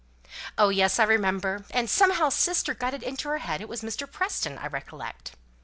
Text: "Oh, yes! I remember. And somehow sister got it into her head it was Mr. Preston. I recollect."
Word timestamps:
"Oh, 0.57 0.69
yes! 0.69 0.97
I 0.97 1.03
remember. 1.03 1.63
And 1.69 1.87
somehow 1.87 2.29
sister 2.29 2.73
got 2.73 2.95
it 2.95 3.03
into 3.03 3.29
her 3.29 3.37
head 3.37 3.61
it 3.61 3.69
was 3.69 3.83
Mr. 3.83 4.11
Preston. 4.11 4.57
I 4.57 4.65
recollect." 4.65 5.33